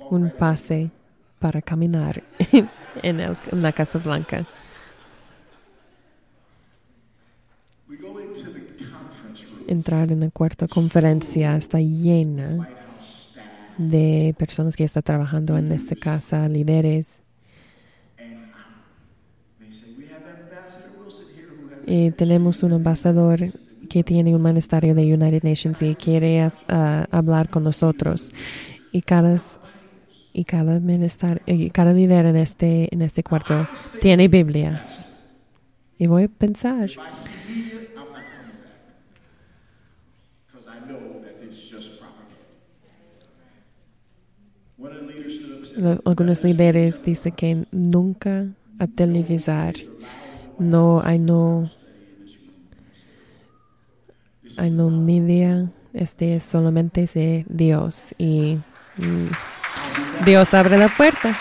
[0.10, 0.92] un pase
[1.40, 2.24] para caminar
[2.96, 4.48] en, el- en la Casa Blanca.
[9.68, 12.68] Entrar en la cuarta conferencia está llena
[13.78, 17.22] de personas que están trabajando en esta casa, líderes.
[21.88, 23.40] Y tenemos un embajador
[23.90, 28.34] que tiene un ministerio de United Nations y quiere ah, hablar con nosotros.
[28.92, 29.38] Y cada,
[30.34, 30.82] y cada,
[31.46, 33.66] y cada líder en este, en este cuarto
[34.02, 35.08] tiene Biblias.
[35.98, 36.90] Y voy a pensar,
[46.06, 48.46] algunos líderes dicen que nunca
[48.80, 49.76] a televisar.
[50.60, 51.70] No, hay no,
[54.58, 55.70] hay no media.
[55.94, 58.14] Este es solamente de Dios.
[58.18, 58.58] Y
[58.98, 61.38] mm, Dios abre la puerta.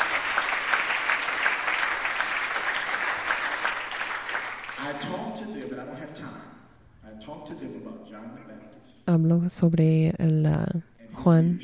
[9.08, 10.66] Hablo sobre el, ah,
[11.12, 11.60] Juan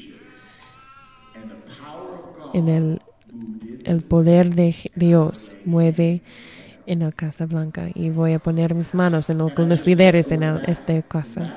[2.55, 3.03] en el,
[3.85, 6.23] el poder de Dios mueve
[6.87, 10.61] en la Casa Blanca y voy a poner mis manos en algunos líderes en el-
[10.65, 11.53] esta casa.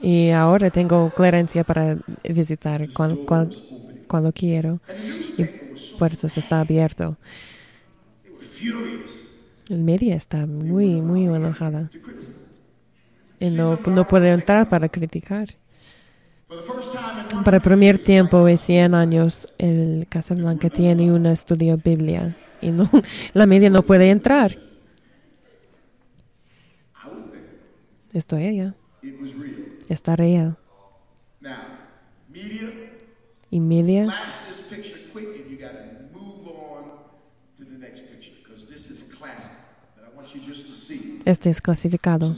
[0.00, 1.98] Y ahora tengo clerencia para
[2.28, 3.52] visitar cual- cual-
[4.06, 4.80] cuando quiero
[5.36, 7.18] y newspaper was so puertas está abierto.
[9.68, 11.92] El media está muy, muy enojada
[13.38, 15.56] y no, no puede entrar para criticar.
[17.44, 22.72] Para el primer tiempo en 100 años, el Casa Blanca tiene un estudio Biblia y
[23.32, 24.56] la media no puede entrar.
[28.12, 28.76] Estoy real.
[29.88, 30.56] está real.
[33.50, 34.08] Y media,
[41.24, 42.34] este es clasificado.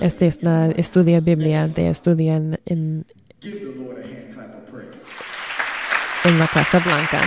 [0.00, 3.04] Este es la estudia Biblia de estudia en, en,
[6.38, 7.22] la Casa Blanca.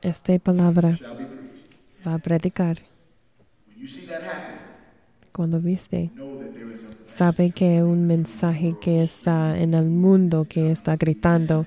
[0.00, 0.98] Esta palabra
[2.06, 2.78] va a predicar.
[5.32, 6.10] Cuando viste,
[7.14, 11.64] a sabe que un mensaje que está en el mundo, que está gritando,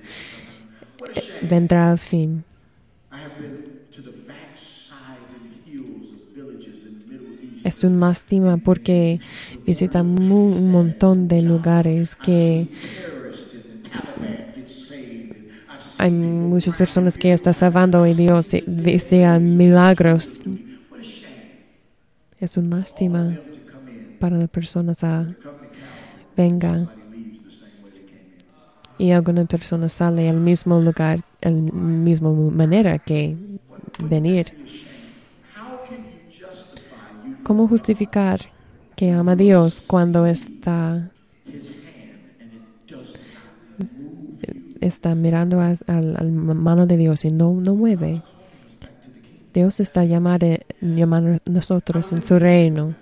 [0.99, 2.43] a vendrá al fin.
[7.63, 9.19] Es una lástima porque
[9.65, 12.67] visita un montón de lugares que
[15.97, 20.31] hay muchas personas que están salvando y Dios dice milagros.
[22.39, 26.35] a Es una lástima them to come in, para las personas a come to Cal.
[26.35, 28.19] venga Somebody leaves the same way they came
[28.99, 29.05] in.
[29.07, 33.35] y algunas personas salen al mismo lugar, el mismo manera que
[34.03, 34.53] venir.
[37.43, 38.41] ¿Cómo justificar
[38.95, 41.11] que ama a Dios cuando está,
[44.81, 48.21] está mirando a, a la mano de Dios y no, no mueve?
[49.53, 52.95] Dios está llamando a nosotros en su reino.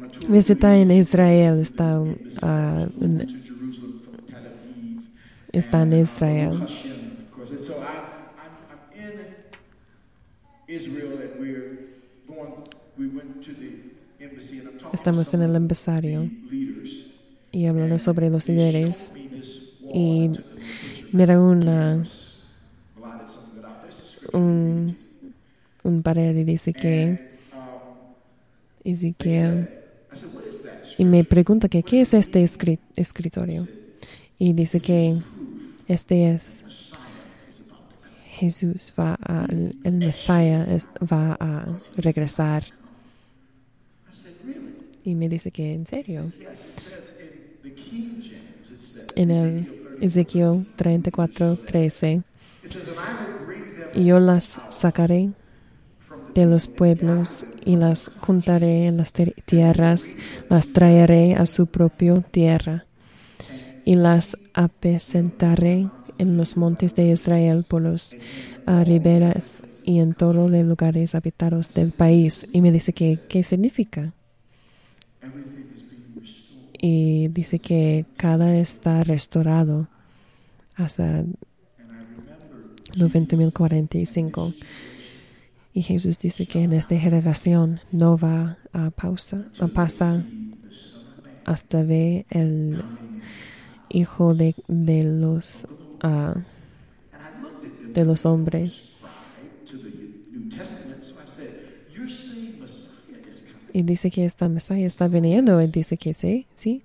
[0.00, 2.90] Tour Visita en Israel, está, Tel Aviv,
[5.52, 6.66] está en Israel.
[14.92, 16.30] Estamos en el empresario
[17.52, 19.12] y hablando sobre los líderes.
[19.94, 20.30] Y
[21.12, 22.04] mira una,
[24.32, 24.96] un,
[25.82, 27.36] un pared y dice que
[28.84, 29.75] Ezequiel
[30.98, 33.66] Y me pregunta que qué es este escri- escritorio
[34.38, 35.16] y dice que
[35.88, 36.48] este es
[38.38, 42.64] Jesús va a el Mesías es- va a regresar.
[45.04, 46.32] Y me dice que en serio
[49.14, 49.68] en el
[50.00, 52.22] Ezequiel 34 13
[52.64, 55.30] it says, and I will bring them y yo las sacaré
[56.36, 60.14] de los pueblos y las juntaré en las tierras,
[60.50, 62.84] las traeré a su propia tierra
[63.84, 68.14] y las apacentaré en los montes de Israel por los
[68.66, 72.46] ah, riberas y en todos los lugares habitados del país.
[72.52, 74.12] Y me dice que, ¿qué significa?
[76.78, 79.88] Y dice que cada está restaurado
[80.76, 81.38] hasta And
[81.78, 81.94] I
[82.98, 84.54] remember 90.045.
[85.76, 90.22] Y Jesús dice que en esta generación no va a pausa, a pasar
[91.44, 92.82] hasta ver el
[93.90, 95.66] hijo de, de los
[96.00, 96.34] ah,
[97.92, 98.96] de los hombres.
[103.74, 105.60] Y dice que esta Mesías está viniendo.
[105.60, 106.84] Y dice que sí, sí.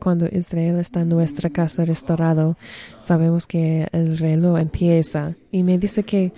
[0.00, 2.56] Cuando Israel está en nuestra casa restaurado,
[3.08, 5.34] sabemos que el reloj empieza.
[5.50, 6.34] Y me dice que,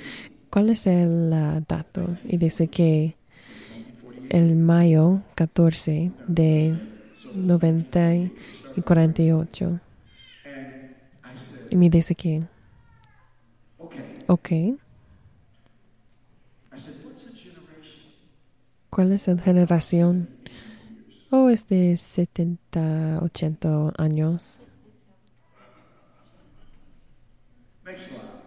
[0.51, 2.07] ¿cuál es el ah, dato?
[2.25, 3.17] Y dice que
[4.29, 6.79] el mayo 14 de
[7.35, 8.33] 90 y
[8.87, 9.81] 48.
[10.47, 10.95] and
[11.25, 12.45] I said, Y me dice que,
[14.29, 14.79] ok?
[18.91, 20.29] ¿cuál es la generación?
[21.31, 24.63] Oh, es de 70, 80 años.
[28.01, 28.41] Slide.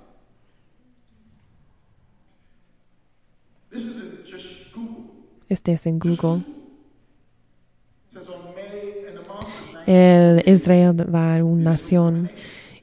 [3.72, 5.06] This isn't just Google.
[5.50, 6.44] Este es en Google.
[9.86, 12.30] El Israel va a una nación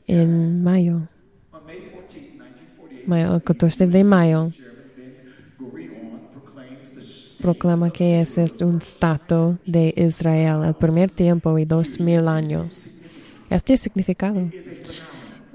[0.06, 1.08] en mayo,
[1.52, 4.50] on May 14, 1948, mayo, el 14 de mayo.
[7.40, 12.96] Proclama que ese es un estado de Israel, el primer tiempo y dos mil años.
[13.48, 14.50] Este significado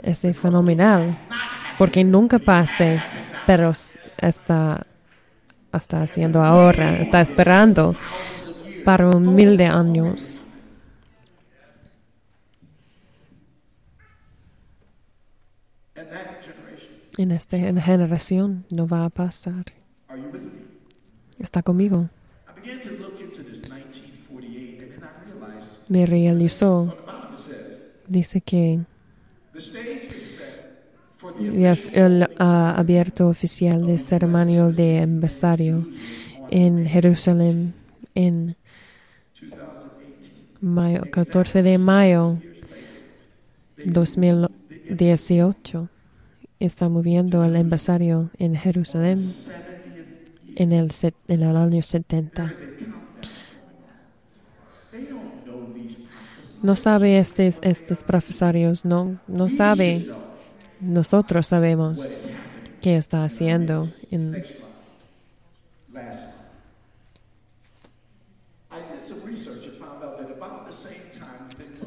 [0.05, 1.09] es fenomenal,
[1.77, 3.01] porque nunca pase,
[3.47, 3.71] pero
[4.17, 4.85] está,
[5.73, 7.95] está haciendo ahora, está esperando
[8.85, 10.41] para un mil de años.
[17.17, 19.65] En esta generación no va a pasar.
[20.09, 20.39] Me?
[21.39, 22.09] Está conmigo.
[22.47, 23.15] I began to look
[31.39, 35.87] el, ah, abierto oficial de ceremonia de embajador
[36.49, 37.73] en Jerusalén
[38.13, 38.55] en
[39.41, 40.61] 2018.
[40.61, 42.37] mayo, 14 de mayo
[43.85, 45.89] 2018.
[46.59, 49.19] Está moviendo el embajador en Jerusalén
[50.55, 50.91] en el,
[51.27, 52.53] en el año 70.
[54.91, 56.63] They don't know these prophecies.
[56.63, 60.05] No sabe estos, estos profesorios, no, no sabe.
[60.81, 62.27] Nosotros sabemos
[62.81, 63.87] qué está haciendo.
[64.11, 64.43] en-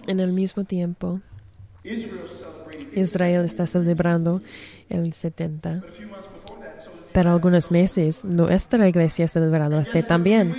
[0.06, 1.20] en el mismo tiempo,
[2.94, 4.40] Israel está celebrando
[4.88, 5.74] el 70.
[5.76, 9.78] But a few months before that, so did Pero algunos meses nuestra iglesia ha celebrado
[9.78, 10.54] este también.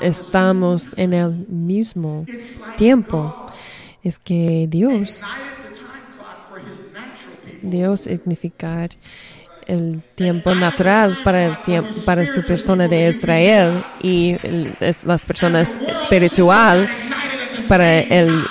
[0.00, 2.24] Estamos en el mismo
[2.76, 3.47] tiempo.
[4.08, 5.20] Es que Dios.
[7.60, 8.88] Dios significar
[9.66, 14.38] el tiempo natural para, el tiempo, para su persona de Israel y
[15.04, 16.88] las personas espiritual
[17.68, 18.46] para el,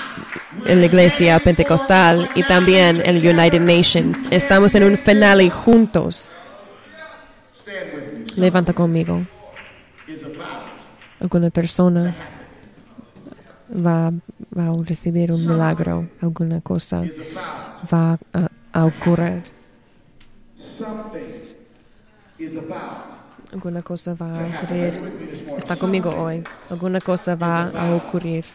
[0.63, 4.19] la iglesia pentecostal y también el United Nations.
[4.29, 6.37] Estamos en un finale juntos.
[8.35, 9.23] Levanta conmigo.
[10.07, 10.67] Is about
[11.19, 12.36] Alguna persona
[13.69, 16.09] va, a recibir un milagro.
[16.21, 17.03] Alguna cosa
[17.91, 18.17] va
[18.73, 19.43] a, ocurrir.
[23.53, 25.01] Alguna cosa va a ocurrir.
[25.57, 26.43] Está conmigo hoy.
[26.69, 28.45] Alguna cosa va a ocurrir.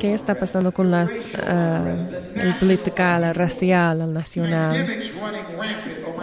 [0.00, 1.12] ¿Qué está pasando con las,
[1.46, 1.94] ah,
[2.34, 4.74] el political, el racial, el nacional?
[4.74, 5.02] El